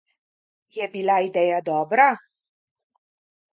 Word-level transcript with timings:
Je 0.77 0.87
bila 0.95 1.17
ideja 1.27 1.61
dobra? 1.69 2.09